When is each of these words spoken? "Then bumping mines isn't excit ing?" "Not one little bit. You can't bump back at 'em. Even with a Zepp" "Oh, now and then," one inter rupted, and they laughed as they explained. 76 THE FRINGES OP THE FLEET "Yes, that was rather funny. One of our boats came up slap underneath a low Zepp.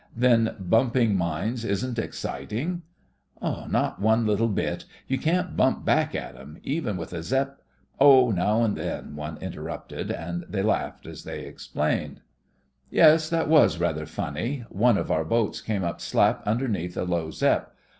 "Then 0.17 0.55
bumping 0.59 1.15
mines 1.15 1.63
isn't 1.63 1.99
excit 1.99 2.51
ing?" 2.51 2.81
"Not 3.39 4.01
one 4.01 4.25
little 4.25 4.47
bit. 4.47 4.85
You 5.07 5.19
can't 5.19 5.55
bump 5.55 5.85
back 5.85 6.15
at 6.15 6.35
'em. 6.35 6.57
Even 6.63 6.97
with 6.97 7.13
a 7.13 7.21
Zepp" 7.21 7.61
"Oh, 8.01 8.31
now 8.31 8.63
and 8.63 8.75
then," 8.75 9.15
one 9.15 9.37
inter 9.43 9.61
rupted, 9.61 10.09
and 10.09 10.43
they 10.49 10.63
laughed 10.63 11.05
as 11.05 11.23
they 11.23 11.41
explained. 11.45 12.21
76 12.89 12.89
THE 12.89 12.89
FRINGES 12.89 12.89
OP 12.89 12.89
THE 12.89 12.89
FLEET 12.89 12.97
"Yes, 12.97 13.29
that 13.29 13.47
was 13.47 13.79
rather 13.79 14.05
funny. 14.07 14.65
One 14.69 14.97
of 14.97 15.11
our 15.11 15.23
boats 15.23 15.61
came 15.61 15.83
up 15.83 16.01
slap 16.01 16.41
underneath 16.47 16.97
a 16.97 17.03
low 17.03 17.29
Zepp. 17.29 17.71